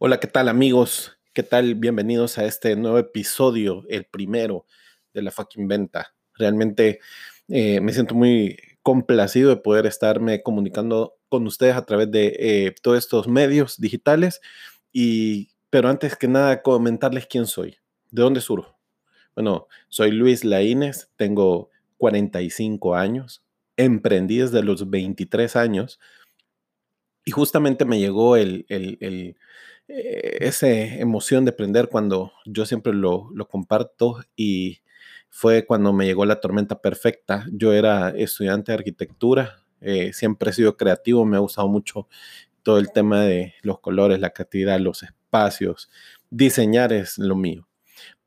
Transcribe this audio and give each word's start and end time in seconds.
Hola, 0.00 0.20
¿qué 0.20 0.28
tal 0.28 0.48
amigos? 0.48 1.18
¿Qué 1.32 1.42
tal? 1.42 1.74
Bienvenidos 1.74 2.38
a 2.38 2.44
este 2.44 2.76
nuevo 2.76 2.98
episodio, 2.98 3.84
el 3.88 4.04
primero 4.04 4.64
de 5.12 5.22
la 5.22 5.32
fucking 5.32 5.66
venta. 5.66 6.14
Realmente 6.34 7.00
eh, 7.48 7.80
me 7.80 7.92
siento 7.92 8.14
muy 8.14 8.56
complacido 8.84 9.50
de 9.50 9.56
poder 9.56 9.86
estarme 9.86 10.40
comunicando 10.44 11.16
con 11.28 11.44
ustedes 11.48 11.74
a 11.74 11.84
través 11.84 12.12
de 12.12 12.36
eh, 12.38 12.74
todos 12.80 12.96
estos 12.96 13.26
medios 13.26 13.80
digitales. 13.80 14.40
Y, 14.92 15.50
pero 15.68 15.88
antes 15.88 16.14
que 16.14 16.28
nada, 16.28 16.62
comentarles 16.62 17.26
quién 17.26 17.46
soy, 17.46 17.78
de 18.12 18.22
dónde 18.22 18.40
surjo. 18.40 18.78
Bueno, 19.34 19.66
soy 19.88 20.12
Luis 20.12 20.44
Laínez, 20.44 21.10
tengo 21.16 21.70
45 21.96 22.94
años, 22.94 23.42
emprendí 23.76 24.38
desde 24.38 24.62
los 24.62 24.88
23 24.88 25.56
años 25.56 25.98
y 27.24 27.32
justamente 27.32 27.84
me 27.84 27.98
llegó 27.98 28.36
el, 28.36 28.64
el 28.68 29.36
eh, 29.88 30.36
esa 30.40 30.68
emoción 30.68 31.46
de 31.46 31.52
aprender 31.52 31.88
cuando 31.88 32.32
yo 32.44 32.66
siempre 32.66 32.92
lo, 32.92 33.30
comparto 33.48 34.20
y 34.36 34.80
fue 35.30 35.64
cuando 35.64 35.92
me 35.94 36.04
llegó 36.04 36.26
la 36.26 36.40
tormenta 36.40 36.80
perfecta. 36.80 37.46
Yo 37.52 37.72
era 37.72 38.10
estudiante 38.10 38.72
de 38.72 38.78
arquitectura, 38.78 39.62
eh, 39.80 40.12
siempre 40.12 40.50
he 40.50 40.52
sido 40.52 40.76
creativo, 40.76 41.24
me 41.24 41.36
ha 41.36 41.40
gustado 41.40 41.68
mucho 41.68 42.08
todo 42.62 42.78
el 42.78 42.92
tema 42.92 43.22
de 43.22 43.54
los 43.62 43.80
colores, 43.80 44.20
la 44.20 44.30
creatividad, 44.30 44.78
los 44.78 45.02
espacios. 45.02 45.90
Diseñar 46.30 46.92
es 46.92 47.16
lo 47.18 47.34
mío. 47.34 47.66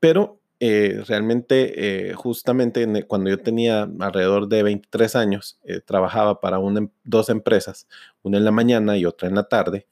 Pero 0.00 0.40
eh, 0.60 1.02
realmente, 1.06 2.12
justamente 2.16 3.04
cuando 3.06 3.30
yo 3.30 3.38
tenía 3.38 3.88
alrededor 4.00 4.48
de 4.48 4.62
23 4.64 5.16
años, 5.16 5.60
trabajaba 5.86 6.40
para 6.40 6.58
em, 6.58 6.88
dos 7.04 7.28
empresas, 7.30 7.88
una 8.22 8.38
en 8.38 8.44
la 8.44 8.52
mañana 8.52 8.96
y 8.96 9.04
otra 9.04 9.28
en 9.28 9.36
la 9.36 9.44
tarde. 9.48 9.86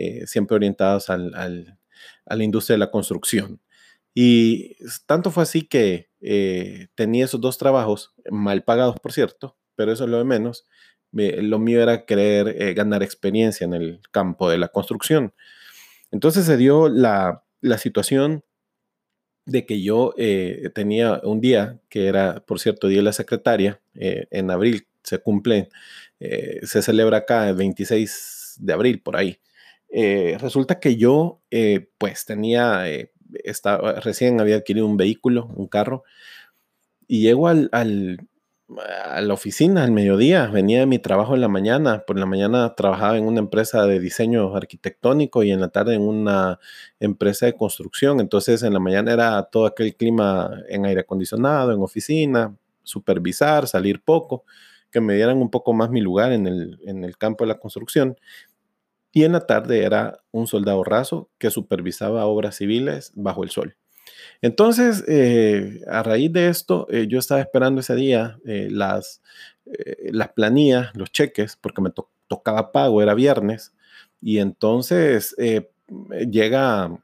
Eh, 0.00 0.28
siempre 0.28 0.54
orientados 0.54 1.10
al, 1.10 1.34
a 1.34 2.36
la 2.36 2.44
industria 2.44 2.74
de 2.74 2.78
la 2.78 2.92
construcción. 2.92 3.60
Y 4.14 4.76
tanto 5.06 5.32
fue 5.32 5.42
así 5.42 5.62
que 5.62 6.08
eh, 6.20 6.86
tenía 6.94 7.24
esos 7.24 7.40
dos 7.40 7.58
trabajos, 7.58 8.14
mal 8.30 8.62
pagados 8.62 8.94
por 9.00 9.12
cierto, 9.12 9.56
pero 9.74 9.90
eso 9.90 10.04
es 10.04 10.10
lo 10.10 10.18
de 10.18 10.24
menos. 10.24 10.66
lo 11.10 11.58
mío 11.58 11.82
era 11.82 12.06
querer 12.06 12.62
eh, 12.62 12.74
ganar 12.74 13.02
experiencia 13.02 13.64
en 13.64 13.74
el 13.74 14.00
campo 14.12 14.48
de 14.48 14.58
la 14.58 14.68
construcción. 14.68 15.34
Entonces 16.12 16.46
se 16.46 16.56
dio 16.56 16.88
la, 16.88 17.42
la 17.60 17.78
situación 17.78 18.44
de 19.46 19.66
que 19.66 19.82
yo 19.82 20.14
tenía 20.74 21.20
un 21.24 21.40
día, 21.40 21.80
que 21.88 22.06
era, 22.06 22.44
por 22.46 22.60
cierto, 22.60 22.86
Día 22.86 22.98
de 22.98 23.04
la 23.04 23.12
Secretaria, 23.12 23.80
en 23.94 24.50
abril 24.50 24.86
se 25.02 25.18
cumple, 25.18 25.70
se 26.20 26.82
celebra 26.82 27.18
acá 27.18 27.48
el 27.48 27.56
26 27.56 28.58
de 28.60 28.72
abril, 28.72 29.00
por 29.02 29.16
ahí. 29.16 29.40
Eh, 29.90 30.36
resulta 30.40 30.80
que 30.80 30.96
yo, 30.96 31.40
eh, 31.50 31.88
pues 31.98 32.24
tenía, 32.24 32.88
eh, 32.90 33.12
estaba, 33.44 33.94
recién 34.00 34.40
había 34.40 34.56
adquirido 34.56 34.86
un 34.86 34.96
vehículo, 34.96 35.46
un 35.56 35.66
carro, 35.66 36.04
y 37.06 37.22
llego 37.22 37.48
al, 37.48 37.70
a 37.72 39.20
la 39.22 39.32
oficina 39.34 39.82
al 39.84 39.92
mediodía, 39.92 40.46
venía 40.48 40.80
de 40.80 40.86
mi 40.86 40.98
trabajo 40.98 41.34
en 41.34 41.40
la 41.40 41.48
mañana, 41.48 42.04
por 42.06 42.18
la 42.18 42.26
mañana 42.26 42.74
trabajaba 42.74 43.16
en 43.16 43.24
una 43.24 43.40
empresa 43.40 43.86
de 43.86 43.98
diseño 43.98 44.54
arquitectónico 44.54 45.42
y 45.42 45.50
en 45.52 45.60
la 45.60 45.68
tarde 45.68 45.94
en 45.94 46.02
una 46.02 46.58
empresa 47.00 47.46
de 47.46 47.56
construcción, 47.56 48.20
entonces 48.20 48.62
en 48.62 48.74
la 48.74 48.80
mañana 48.80 49.12
era 49.12 49.42
todo 49.44 49.66
aquel 49.66 49.96
clima 49.96 50.50
en 50.68 50.84
aire 50.84 51.00
acondicionado, 51.00 51.72
en 51.72 51.80
oficina, 51.80 52.54
supervisar, 52.82 53.66
salir 53.66 54.02
poco, 54.02 54.44
que 54.90 55.00
me 55.00 55.14
dieran 55.14 55.38
un 55.38 55.50
poco 55.50 55.72
más 55.72 55.90
mi 55.90 56.00
lugar 56.00 56.32
en 56.32 56.46
el, 56.46 56.78
en 56.84 57.04
el 57.04 57.16
campo 57.16 57.44
de 57.44 57.48
la 57.48 57.58
construcción 57.58 58.16
y 59.18 59.24
en 59.24 59.32
la 59.32 59.46
tarde 59.46 59.82
era 59.82 60.20
un 60.30 60.46
soldado 60.46 60.84
raso 60.84 61.28
que 61.38 61.50
supervisaba 61.50 62.26
obras 62.26 62.54
civiles 62.54 63.10
bajo 63.16 63.42
el 63.42 63.50
sol. 63.50 63.74
Entonces, 64.42 65.02
eh, 65.08 65.80
a 65.88 66.04
raíz 66.04 66.32
de 66.32 66.48
esto, 66.48 66.86
eh, 66.88 67.06
yo 67.08 67.18
estaba 67.18 67.40
esperando 67.40 67.80
ese 67.80 67.96
día 67.96 68.38
eh, 68.46 68.68
las, 68.70 69.20
las 70.12 70.28
planillas, 70.28 70.94
los 70.94 71.10
cheques, 71.10 71.56
porque 71.60 71.82
me 71.82 71.90
tocaba 72.28 72.70
pago, 72.70 73.02
era 73.02 73.14
viernes, 73.14 73.74
y 74.20 74.38
entonces 74.38 75.34
llega 76.30 76.96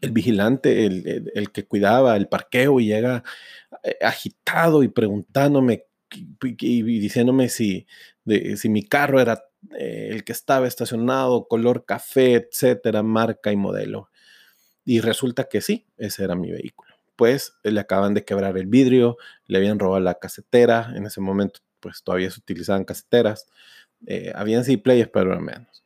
el 0.00 0.10
vigilante, 0.10 0.84
el, 0.86 1.52
que 1.52 1.64
cuidaba 1.64 2.16
el 2.16 2.26
parqueo, 2.26 2.80
y 2.80 2.86
llega 2.86 3.22
agitado 4.02 4.82
y 4.82 4.88
preguntándome 4.88 5.84
y, 6.42 6.82
diciéndome 6.82 7.48
si, 7.48 7.86
si 8.56 8.68
mi 8.68 8.82
carro 8.82 9.20
era 9.20 9.44
eh, 9.78 10.08
el 10.12 10.24
que 10.24 10.32
estaba 10.32 10.66
estacionado, 10.66 11.46
color 11.48 11.84
café, 11.84 12.34
etcétera, 12.34 13.02
marca 13.02 13.52
y 13.52 13.56
modelo. 13.56 14.10
Y 14.84 15.00
resulta 15.00 15.44
que 15.44 15.60
sí, 15.60 15.86
ese 15.96 16.24
era 16.24 16.34
mi 16.34 16.50
vehículo. 16.50 16.94
Pues 17.16 17.56
le 17.62 17.80
acaban 17.80 18.14
de 18.14 18.24
quebrar 18.24 18.58
el 18.58 18.66
vidrio, 18.66 19.16
le 19.46 19.58
habían 19.58 19.78
robado 19.78 20.00
la 20.00 20.14
casetera, 20.14 20.92
en 20.94 21.06
ese 21.06 21.20
momento 21.20 21.60
pues 21.80 22.02
todavía 22.02 22.30
se 22.30 22.40
utilizaban 22.40 22.84
caseteras, 22.84 23.46
eh, 24.06 24.32
habían 24.34 24.64
sí 24.64 24.76
players, 24.76 25.10
pero 25.12 25.32
eran 25.32 25.44
menos. 25.44 25.84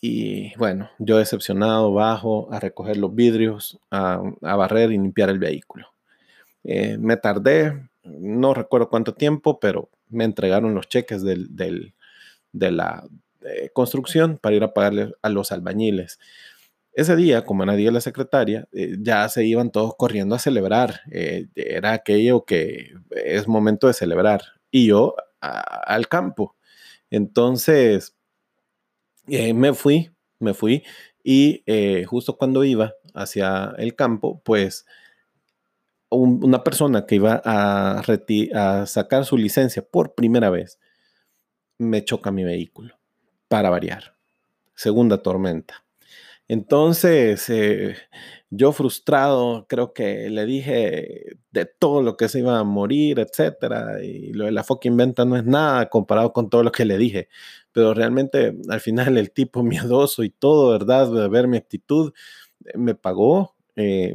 Y 0.00 0.54
bueno, 0.56 0.90
yo 0.98 1.16
decepcionado 1.16 1.92
bajo 1.92 2.52
a 2.52 2.60
recoger 2.60 2.98
los 2.98 3.14
vidrios, 3.14 3.80
a, 3.90 4.20
barrer 4.42 4.90
y 4.92 4.98
limpiar 4.98 5.30
el 5.30 5.38
vehículo. 5.38 5.88
Eh, 6.62 6.98
me 6.98 7.16
tardé, 7.16 7.88
no 8.02 8.52
recuerdo 8.52 8.90
cuánto 8.90 9.14
tiempo, 9.14 9.58
pero 9.58 9.88
me 10.10 10.24
entregaron 10.24 10.74
los 10.74 10.88
cheques 10.88 11.22
del, 11.22 11.93
de 12.54 12.70
la 12.70 13.04
eh, 13.42 13.68
construcción 13.74 14.38
para 14.38 14.56
ir 14.56 14.64
a 14.64 14.72
pagarle 14.72 15.12
a 15.20 15.28
los 15.28 15.52
albañiles. 15.52 16.18
Ese 16.94 17.16
día, 17.16 17.44
como 17.44 17.66
de 17.66 17.90
la 17.90 18.00
secretaria, 18.00 18.68
eh, 18.72 18.96
ya 19.00 19.28
se 19.28 19.44
iban 19.44 19.70
todos 19.70 19.94
corriendo 19.96 20.34
a 20.34 20.38
celebrar. 20.38 21.00
Eh, 21.10 21.48
era 21.56 21.92
aquello 21.92 22.44
que 22.44 22.92
es 23.10 23.48
momento 23.48 23.88
de 23.88 23.92
celebrar. 23.92 24.42
Y 24.70 24.86
yo 24.86 25.16
al 25.40 26.08
campo. 26.08 26.56
Entonces, 27.10 28.16
me 29.26 29.74
fui, 29.74 30.10
me 30.38 30.54
fui. 30.54 30.84
Y 31.22 31.64
justo 32.06 32.36
cuando 32.38 32.64
iba 32.64 32.94
hacia 33.14 33.74
el 33.76 33.94
campo, 33.94 34.40
pues 34.44 34.86
una 36.08 36.64
persona 36.64 37.06
que 37.06 37.16
iba 37.16 37.42
a 37.44 38.86
sacar 38.86 39.24
su 39.26 39.36
licencia 39.36 39.82
por 39.82 40.14
primera 40.14 40.48
vez, 40.50 40.78
me 41.78 42.04
choca 42.04 42.30
mi 42.30 42.44
vehículo, 42.44 42.98
para 43.48 43.70
variar. 43.70 44.16
Segunda 44.74 45.22
tormenta. 45.22 45.84
Entonces, 46.48 47.48
eh, 47.48 47.96
yo 48.50 48.72
frustrado, 48.72 49.66
creo 49.68 49.94
que 49.94 50.28
le 50.30 50.44
dije 50.44 51.38
de 51.50 51.64
todo 51.66 52.02
lo 52.02 52.16
que 52.16 52.28
se 52.28 52.40
iba 52.40 52.58
a 52.58 52.64
morir, 52.64 53.18
etcétera, 53.18 54.02
y 54.02 54.32
lo 54.32 54.44
de 54.44 54.52
la 54.52 54.62
fucking 54.64 54.96
venta 54.96 55.24
no 55.24 55.36
es 55.36 55.44
nada 55.44 55.88
comparado 55.88 56.32
con 56.32 56.50
todo 56.50 56.62
lo 56.62 56.72
que 56.72 56.84
le 56.84 56.98
dije. 56.98 57.28
Pero 57.72 57.94
realmente, 57.94 58.54
al 58.68 58.80
final, 58.80 59.16
el 59.18 59.32
tipo 59.32 59.62
miedoso 59.62 60.22
y 60.24 60.30
todo, 60.30 60.70
¿verdad? 60.72 61.10
De 61.10 61.28
ver 61.28 61.48
mi 61.48 61.56
actitud, 61.56 62.12
me 62.74 62.94
pagó, 62.94 63.56
eh, 63.76 64.14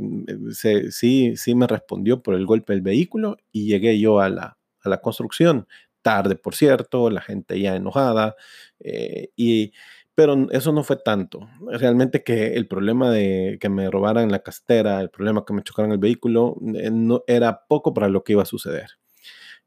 sí, 0.91 1.35
sí 1.35 1.55
me 1.55 1.67
respondió 1.67 2.21
por 2.23 2.35
el 2.35 2.45
golpe 2.45 2.73
del 2.73 2.81
vehículo 2.81 3.37
y 3.51 3.67
llegué 3.67 3.99
yo 3.99 4.19
a 4.19 4.29
la, 4.29 4.57
a 4.81 4.89
la 4.89 5.01
construcción 5.01 5.67
tarde, 6.09 6.35
por 6.35 6.55
cierto, 6.55 7.11
la 7.11 7.21
gente 7.21 7.59
ya 7.59 7.75
enojada, 7.75 8.35
eh, 8.79 9.29
y, 9.35 9.73
pero 10.15 10.47
eso 10.51 10.71
no 10.73 10.83
fue 10.83 10.97
tanto. 10.97 11.47
Realmente 11.67 12.23
que 12.23 12.55
el 12.55 12.67
problema 12.67 13.11
de 13.11 13.57
que 13.61 13.69
me 13.69 13.91
robaran 13.91 14.31
la 14.31 14.39
castera, 14.39 15.01
el 15.01 15.11
problema 15.11 15.45
que 15.45 15.53
me 15.53 15.61
chocaran 15.61 15.91
el 15.91 15.99
vehículo, 15.99 16.55
eh, 16.75 16.89
no, 16.91 17.23
era 17.27 17.67
poco 17.67 17.93
para 17.93 18.09
lo 18.09 18.23
que 18.23 18.33
iba 18.33 18.41
a 18.41 18.45
suceder. 18.45 18.87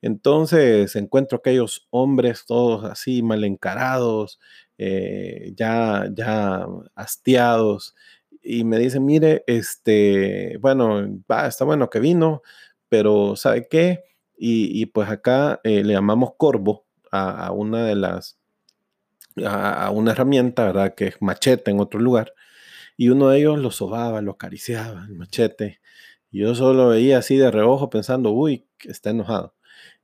Entonces 0.03 0.97
encuentro 0.97 1.39
aquellos 1.39 1.87
hombres 1.91 2.45
todos 2.45 2.85
así 2.85 3.23
mal 3.23 3.45
encarados, 3.45 4.41
eh, 4.79 5.53
ya, 5.57 6.09
ya 6.13 6.67
hastiados, 6.97 7.95
y 8.43 8.65
me 8.65 8.79
dicen, 8.79 9.05
mire, 9.05 9.45
este, 9.47 10.59
bueno, 10.61 11.07
va, 11.31 11.47
está 11.47 11.65
bueno 11.65 11.89
que 11.89 12.01
vino, 12.01 12.43
pero 12.89 13.37
¿sabe 13.37 13.69
qué? 13.71 14.03
Y, 14.45 14.87
pues 14.87 15.09
acá 15.09 15.61
eh, 15.63 15.85
le 15.85 15.95
llamamos 15.95 16.33
corvo 16.37 16.85
a, 17.13 17.53
una 17.53 17.85
de 17.85 17.95
las, 17.95 18.41
a, 19.45 19.91
una 19.93 20.13
herramienta, 20.13 20.65
¿verdad? 20.67 20.95
Que 20.97 21.09
es 21.09 21.23
machete 21.23 21.71
en 21.71 21.79
otro 21.79 22.01
lugar. 22.01 22.35
Y 22.97 23.11
uno 23.11 23.29
de 23.29 23.39
ellos 23.39 23.61
lo 23.61 23.71
sobaba, 23.71 24.21
lo 24.21 24.33
acariciaba, 24.33 25.07
el 25.09 25.15
machete. 25.15 25.81
Y 26.33 26.41
yo 26.41 26.57
solo 26.57 26.89
veía 26.89 27.19
así 27.19 27.37
de 27.37 27.53
reojo 27.53 27.89
pensando, 27.89 28.33
uy, 28.33 28.67
está 28.81 29.11
enojado. 29.11 29.55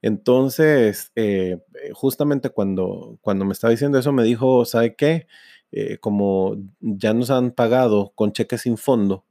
Entonces, 0.02 1.10
eh, 1.16 1.58
justamente 1.92 2.50
cuando, 2.50 3.18
cuando 3.22 3.44
me 3.44 3.52
estaba 3.52 3.72
diciendo 3.72 3.98
eso, 3.98 4.12
me 4.12 4.22
dijo, 4.22 4.64
¿sabe 4.64 4.94
qué? 4.94 5.26
Eh, 5.72 5.98
como 5.98 6.56
ya 6.80 7.12
nos 7.12 7.30
han 7.30 7.50
pagado 7.52 8.12
con 8.14 8.32
cheques 8.32 8.62
sin 8.62 8.76
fondo, 8.78 9.26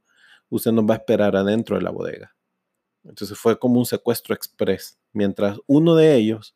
usted 0.50 0.72
nos 0.72 0.84
va 0.84 0.94
a 0.94 0.98
esperar 0.98 1.36
adentro 1.36 1.76
de 1.76 1.82
la 1.82 1.90
bodega. 1.90 2.34
Entonces 3.08 3.38
fue 3.38 3.58
como 3.58 3.78
un 3.80 3.86
secuestro 3.86 4.34
express. 4.34 4.98
Mientras 5.12 5.58
uno 5.66 5.94
de 5.96 6.14
ellos 6.14 6.54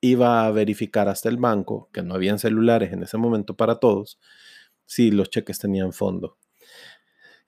iba 0.00 0.46
a 0.46 0.50
verificar 0.50 1.08
hasta 1.08 1.28
el 1.28 1.36
banco, 1.36 1.90
que 1.92 2.02
no 2.02 2.14
habían 2.14 2.38
celulares 2.38 2.92
en 2.92 3.02
ese 3.02 3.18
momento 3.18 3.54
para 3.54 3.76
todos, 3.76 4.18
si 4.86 5.10
los 5.10 5.30
cheques 5.30 5.58
tenían 5.58 5.92
fondo. 5.92 6.38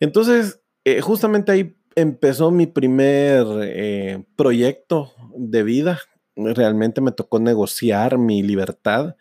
Entonces, 0.00 0.60
eh, 0.84 1.00
justamente 1.00 1.52
ahí 1.52 1.76
empezó 1.94 2.50
mi 2.50 2.66
primer 2.66 3.46
eh, 3.62 4.24
proyecto 4.36 5.12
de 5.36 5.62
vida. 5.62 6.00
Realmente 6.36 7.00
me 7.00 7.12
tocó 7.12 7.38
negociar 7.38 8.18
mi 8.18 8.42
libertad 8.42 9.16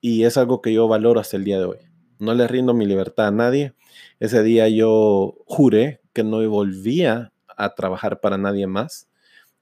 y 0.00 0.24
es 0.24 0.36
algo 0.36 0.62
que 0.62 0.72
yo 0.72 0.88
valoro 0.88 1.20
hasta 1.20 1.36
el 1.36 1.44
día 1.44 1.58
de 1.58 1.64
hoy. 1.64 1.78
No 2.18 2.34
le 2.34 2.46
rindo 2.46 2.74
mi 2.74 2.86
libertad 2.86 3.28
a 3.28 3.30
nadie. 3.30 3.74
Ese 4.20 4.42
día 4.42 4.68
yo 4.68 5.34
juré 5.46 6.00
que 6.12 6.22
no 6.22 6.48
volvía 6.48 7.33
a 7.56 7.74
trabajar 7.74 8.20
para 8.20 8.38
nadie 8.38 8.66
más 8.66 9.08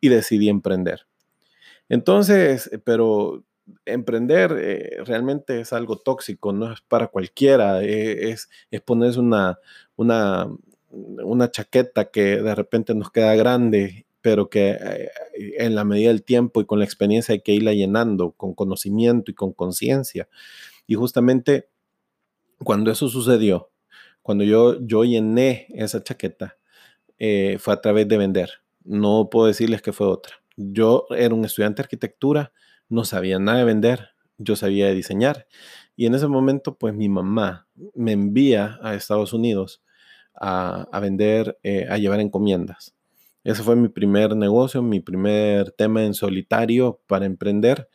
y 0.01 0.09
decidí 0.09 0.49
emprender. 0.49 1.07
Entonces, 1.89 2.71
pero 2.85 3.45
emprender 3.85 4.57
eh, 4.59 5.05
realmente 5.05 5.61
es 5.61 5.73
algo 5.73 5.97
tóxico, 5.97 6.53
no 6.53 6.73
es 6.73 6.81
para 6.83 7.09
cualquiera, 7.09 7.83
eh, 7.83 8.31
es, 8.31 8.49
es 8.71 8.81
ponerse 8.81 9.21
una, 9.21 9.59
una, 9.97 10.49
una 10.91 11.51
chaqueta 11.51 12.11
que 12.11 12.37
de 12.43 12.55
repente 12.55 12.95
nos 12.95 13.11
queda 13.11 13.35
grande, 13.35 14.07
pero 14.21 14.49
que 14.49 14.77
eh, 14.81 15.11
en 15.59 15.75
la 15.75 15.85
medida 15.85 16.09
del 16.09 16.23
tiempo 16.23 16.61
y 16.61 16.67
con 16.67 16.79
la 16.79 16.85
experiencia 16.85 17.33
hay 17.33 17.41
que 17.41 17.53
irla 17.53 17.73
llenando 17.73 18.33
con 18.33 18.55
conocimiento 18.55 19.31
y 19.31 19.35
con 19.35 19.53
conciencia. 19.53 20.29
Y 20.87 20.95
justamente 20.95 21.69
cuando 22.59 22.91
eso 22.91 23.09
sucedió, 23.09 23.71
cuando 24.23 24.45
yo, 24.45 24.81
yo 24.81 25.05
llené 25.05 25.67
esa 25.71 26.03
chaqueta, 26.03 26.57
fue 27.59 27.75
a 27.75 27.81
través 27.81 28.09
de 28.09 28.19
vender. 28.19 28.51
No 28.85 29.29
puedo 29.31 29.47
decirles 29.47 29.83
que 29.83 29.93
fue 29.93 30.07
otra. 30.07 30.43
Yo 30.57 31.07
era 31.17 31.35
un 31.35 31.45
estudiante 31.45 31.83
de 31.83 31.85
arquitectura, 31.85 32.53
no 32.89 33.05
sabía 33.05 33.39
nada 33.39 33.59
de 33.59 33.65
vender, 33.65 34.09
yo 34.39 34.57
sabía 34.57 34.87
de 34.87 34.95
diseñar. 34.95 35.47
Y 35.97 36.07
en 36.07 36.15
ese 36.15 36.27
momento, 36.27 36.77
pues 36.77 36.95
mi 36.95 37.09
mamá 37.09 37.69
me 37.95 38.13
envía 38.13 38.79
a 38.83 38.95
Estados 38.95 39.33
Unidos 39.33 39.83
a, 40.35 40.99
vender, 41.01 41.59
eh, 41.63 41.87
a 41.89 41.99
llevar 41.99 42.21
encomiendas. 42.21 42.95
Ese 43.45 43.63
fue 43.63 43.77
mi 43.77 43.89
primer 43.89 44.37
negocio, 44.37 44.83
mi 44.83 45.01
primer 45.01 45.73
tema 45.73 46.05
en 46.05 46.15
solitario 46.15 47.01
para 47.07 47.27
emprender. 47.27 47.89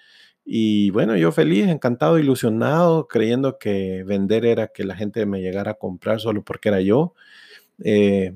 Y 0.46 0.92
bueno, 0.92 1.16
yo 1.18 1.32
feliz, 1.32 1.68
encantado, 1.68 2.20
ilusionado, 2.20 3.08
creyendo 3.08 3.58
que 3.58 4.04
vender 4.04 4.46
era 4.46 4.68
que 4.68 4.84
la 4.84 4.96
gente 4.96 5.26
me 5.26 5.42
llegara 5.42 5.72
a 5.72 5.74
comprar 5.76 6.20
solo 6.20 6.44
porque 6.44 6.70
era 6.70 6.82
yo. 6.82 7.14
Eh, 7.84 8.34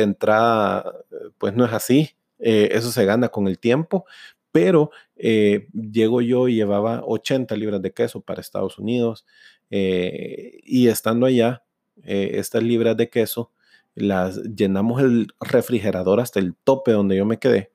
de 0.00 0.04
entrada, 0.04 0.92
pues 1.38 1.54
no 1.54 1.64
es 1.64 1.72
así. 1.72 2.10
Eh, 2.38 2.70
eso 2.72 2.92
se 2.92 3.04
gana 3.04 3.28
con 3.28 3.48
el 3.48 3.58
tiempo, 3.58 4.04
pero 4.52 4.90
eh, 5.16 5.68
llego 5.72 6.22
yo 6.22 6.48
y 6.48 6.54
llevaba 6.54 7.02
80 7.04 7.54
libras 7.56 7.82
de 7.82 7.92
queso 7.92 8.20
para 8.20 8.40
Estados 8.40 8.78
Unidos 8.78 9.26
eh, 9.70 10.60
y 10.62 10.88
estando 10.88 11.26
allá, 11.26 11.62
eh, 12.04 12.32
estas 12.34 12.62
libras 12.62 12.96
de 12.96 13.10
queso 13.10 13.52
las 13.94 14.42
llenamos 14.42 15.02
el 15.02 15.28
refrigerador 15.40 16.20
hasta 16.20 16.38
el 16.38 16.54
tope 16.54 16.92
donde 16.92 17.16
yo 17.16 17.24
me 17.24 17.38
quedé. 17.38 17.70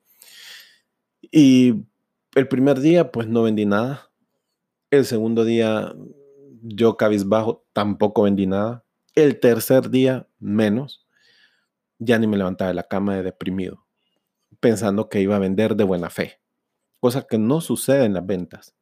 Y 1.30 1.84
el 2.34 2.48
primer 2.48 2.80
día 2.80 3.10
pues 3.12 3.28
no 3.28 3.42
vendí 3.42 3.66
nada. 3.66 4.10
El 4.90 5.04
segundo 5.04 5.44
día 5.44 5.94
yo 6.62 6.96
cabizbajo 6.96 7.64
tampoco 7.72 8.22
vendí 8.22 8.46
nada. 8.46 8.84
El 9.14 9.40
tercer 9.40 9.90
día 9.90 10.28
menos. 10.38 11.06
Ya 12.04 12.18
ni 12.18 12.26
me 12.26 12.36
levantaba 12.36 12.68
de 12.68 12.74
la 12.74 12.84
cama 12.84 13.16
de 13.16 13.22
deprimido, 13.22 13.86
pensando 14.60 15.08
que 15.08 15.20
iba 15.20 15.36
a 15.36 15.40
vender 15.40 15.76
de 15.76 15.84
buena 15.84 16.10
fe 16.10 16.42
cosa 17.02 17.26
que 17.28 17.36
no 17.36 17.60
sucede 17.60 18.04
en 18.04 18.14
las 18.14 18.24
ventas. 18.24 18.76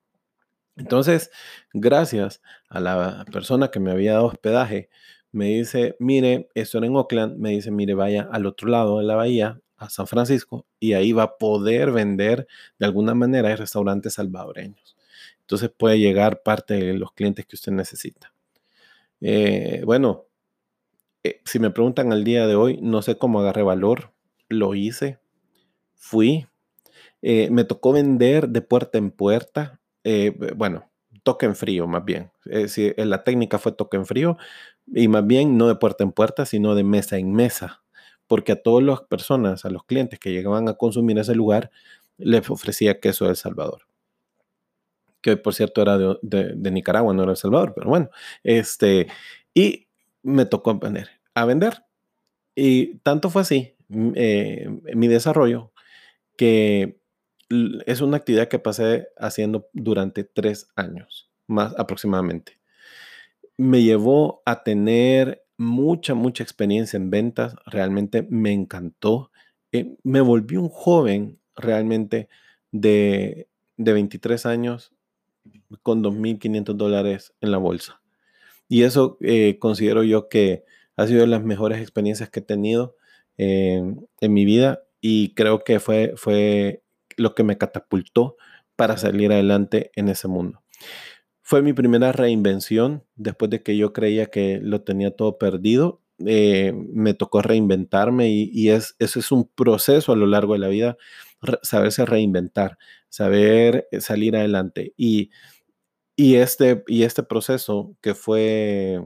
Entonces, 0.77 1.31
gracias 1.73 2.43
a 2.69 2.79
la 2.79 3.25
persona 3.33 3.71
que 3.71 3.81
me 3.81 3.93
había 3.93 4.13
dado 4.13 4.27
hospedaje, 4.27 4.91
me 5.33 5.47
dice, 5.47 5.97
mire, 5.99 6.51
esto 6.55 6.77
era 6.79 6.87
en 6.87 6.97
Oakland, 6.97 7.39
me 7.39 7.51
dice, 7.51 7.71
mire, 7.71 7.95
vaya 7.95 8.29
al 8.31 8.45
otro 8.45 8.69
lado 8.69 8.99
de 8.99 9.05
la 9.05 9.17
bahía, 9.17 9.59
a 9.79 9.89
San 9.89 10.07
Francisco, 10.07 10.67
y 10.79 10.93
ahí 10.93 11.13
va 11.13 11.23
a 11.23 11.39
poder 11.39 11.93
vender 11.93 12.47
de 12.79 12.85
alguna 12.85 13.15
manera 13.15 13.51
en 13.51 13.57
restaurantes 13.57 14.15
salvadoreños. 14.15 14.99
Entonces 15.41 15.71
puede 15.75 15.99
llegar 15.99 16.43
parte 16.43 16.75
de 16.75 16.93
los 16.93 17.13
clientes 17.13 17.47
que 17.47 17.57
usted 17.57 17.73
necesita. 17.73 18.35
Eh, 19.23 19.83
bueno, 19.87 20.27
eh, 21.25 21.41
si 21.45 21.59
me 21.59 21.71
preguntan 21.71 22.13
al 22.13 22.25
día 22.25 22.47
de 22.47 22.55
hoy, 22.55 22.79
no 22.83 23.03
sé 23.03 23.19
cómo 23.19 23.41
agarré 23.41 23.63
valor, 23.63 24.13
lo 24.49 24.75
hice, 24.75 25.21
fui, 25.95 26.47
eh, 27.23 27.49
me 27.51 27.65
tocó 27.65 27.93
vender 27.93 28.49
de 28.49 28.63
puerta 28.63 28.99
en 28.99 29.11
puerta. 29.11 29.81
Eh, 30.05 30.35
bueno, 30.57 30.91
toque 31.23 31.47
en 31.47 31.57
frío 31.57 31.87
más 31.87 32.05
bien. 32.05 32.31
Eh, 32.47 32.95
la 32.99 33.25
técnica 33.25 33.59
fue 33.59 33.73
toque 33.73 33.97
en 33.97 34.07
frío 34.07 34.37
y 34.87 35.09
más 35.09 35.27
bien 35.27 35.59
no 35.59 35.69
de 35.69 35.77
puerta 35.77 36.05
en 36.05 36.13
puerta, 36.13 36.47
sino 36.47 36.75
de 36.75 36.85
mesa 36.85 37.19
en 37.19 37.33
mesa. 37.33 37.83
Porque 38.27 38.53
a 38.53 38.63
todas 38.63 38.85
las 38.85 39.03
personas, 39.03 39.65
a 39.65 39.71
los 39.71 39.85
clientes 39.85 40.19
que 40.19 40.33
llegaban 40.33 40.69
a 40.69 40.75
consumir 40.75 41.19
ese 41.19 41.35
lugar, 41.35 41.71
les 42.17 42.49
ofrecía 42.51 43.01
queso 43.01 43.25
de 43.25 43.31
El 43.33 43.37
Salvador. 43.37 43.83
Que 45.21 45.31
hoy, 45.31 45.37
por 45.37 45.55
cierto, 45.55 45.83
era 45.83 45.99
de, 45.99 46.71
Nicaragua, 46.71 47.13
no 47.13 47.23
era 47.23 47.33
El 47.33 47.37
Salvador, 47.37 47.75
pero 47.75 47.91
bueno. 47.91 48.11
Este, 48.43 49.09
y 49.53 49.89
me 50.23 50.47
tocó 50.47 50.79
vender, 50.79 51.09
a 51.35 51.45
vender. 51.45 51.85
Y 52.55 52.97
tanto 52.99 53.31
fue 53.31 53.43
así 53.43 53.75
mi 53.89 55.09
desarrollo 55.09 55.73
que 56.37 57.01
es 57.87 58.01
una 58.01 58.17
actividad 58.17 58.49
que 58.49 58.59
pasé 58.59 59.09
haciendo 59.19 59.69
durante 59.73 60.25
tres 60.25 60.69
años, 60.77 61.29
más 61.47 61.75
aproximadamente. 61.79 62.59
Me 63.57 63.83
llevó 63.83 64.43
a 64.47 64.63
tener 64.63 65.45
mucha, 65.59 66.15
mucha 66.15 66.43
experiencia 66.43 66.97
en 66.97 67.11
ventas, 67.11 67.57
realmente 67.67 68.27
me 68.31 68.53
encantó. 68.53 69.31
Eh, 69.73 69.97
me 70.03 70.21
volví 70.23 70.57
un 70.57 70.71
joven 70.71 71.39
realmente 71.57 72.29
de, 72.73 73.49
de 73.77 73.93
23 73.93 74.47
años 74.47 74.93
con 75.83 76.03
2.500 76.03 76.75
dólares 76.75 77.35
en 77.41 77.51
la 77.51 77.59
bolsa. 77.59 78.00
Y 78.71 78.85
eso 78.85 79.19
eh, 79.21 79.59
considero 79.59 80.05
yo 80.05 80.29
que 80.29 80.65
ha 80.97 81.07
sido 81.09 81.23
de 81.23 81.27
las 81.27 81.43
mejores 81.43 81.81
experiencias 81.81 82.31
que 82.31 82.39
he 82.39 82.43
tenido 82.43 82.97
en 83.37 84.07
mi 84.21 84.45
vida 84.45 84.83
y 85.01 85.33
creo 85.33 85.65
que 85.65 85.81
fue, 85.81 86.13
fue 86.17 86.83
lo 87.17 87.35
que 87.35 87.43
me 87.43 87.57
catapultó 87.57 88.37
para 88.77 88.97
salir 88.97 89.33
adelante 89.33 89.91
en 89.97 90.09
ese 90.09 90.29
mundo. 90.29 90.63
Fue 91.43 91.63
mi 91.63 91.73
primera 91.73 92.13
reinvención 92.13 93.05
después 93.17 93.51
de 93.51 93.63
que 93.63 93.77
yo 93.77 93.93
creía 93.93 94.27
que 94.27 94.61
lo 94.63 94.83
tenía 94.83 95.11
todo 95.11 95.37
perdido. 95.37 96.01
Eh, 96.25 96.73
me 96.75 97.15
tocó 97.15 97.43
reinventarme 97.43 98.29
y, 98.29 98.69
es, 98.69 98.95
eso 98.99 99.19
es 99.19 99.33
un 99.33 99.49
proceso 99.49 100.13
a 100.13 100.17
lo 100.17 100.27
largo 100.27 100.53
de 100.53 100.61
la 100.61 100.69
vida, 100.69 100.97
saberse 101.63 102.05
reinventar, 102.05 102.79
saber 103.09 103.89
eh, 103.91 104.01
salir 104.01 104.37
adelante. 104.37 104.95
Y, 104.97 105.31
y, 106.21 106.37
este, 106.37 106.85
y 106.87 107.05
este 107.05 107.23
proceso 107.23 107.97
que 108.03 108.15
fue 108.15 109.03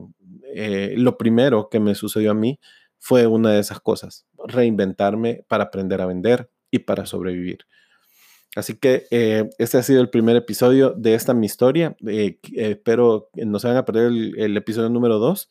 eh, 0.52 0.94
lo 0.96 1.16
primero 1.16 1.68
que 1.70 1.78
me 1.78 1.94
sucedió 1.94 2.32
a 2.32 2.34
mí 2.34 2.58
fue 2.98 3.28
una 3.28 3.52
de 3.52 3.60
esas 3.60 3.78
cosas, 3.78 4.26
reinventarme 4.48 5.44
para 5.46 5.62
aprender 5.62 6.00
a 6.00 6.06
vender 6.06 6.50
y 6.72 6.80
para 6.80 7.06
sobrevivir. 7.06 7.66
Así 8.56 8.74
que 8.74 9.06
eh, 9.12 9.48
este 9.58 9.78
ha 9.78 9.84
sido 9.84 10.00
el 10.00 10.10
primer 10.10 10.34
episodio 10.34 10.90
de 10.90 11.14
esta 11.14 11.34
mi 11.34 11.46
historia. 11.46 11.94
Eh, 12.04 12.40
espero 12.56 13.30
que 13.32 13.46
no 13.46 13.60
se 13.60 13.68
van 13.68 13.76
a 13.76 13.84
perder 13.84 14.06
el, 14.06 14.56
episodio 14.56 14.88
número 14.88 15.20
2. 15.20 15.48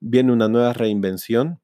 Viene 0.00 0.32
una 0.32 0.48
nueva 0.48 0.72
reinvención. 0.72 1.60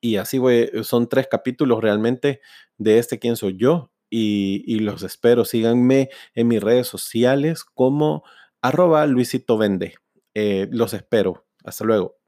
Y 0.00 0.16
así 0.16 0.40
son 0.82 1.10
tres 1.10 1.28
capítulos 1.30 1.82
realmente 1.82 2.40
de 2.78 2.96
este 2.96 3.18
quién 3.18 3.36
soy 3.36 3.58
yo. 3.58 3.89
Y, 4.10 4.80
los 4.80 5.02
espero. 5.02 5.44
Síganme 5.44 6.10
en 6.34 6.48
mis 6.48 6.62
redes 6.62 6.88
sociales 6.88 7.64
como 7.64 8.24
arroba 8.60 9.06
Luisito 9.06 9.56
Vende. 9.56 9.94
Eh, 10.34 10.68
los 10.70 10.92
espero. 10.94 11.46
Hasta 11.64 11.84
luego. 11.84 12.19